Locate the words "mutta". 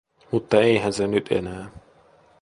0.31-0.61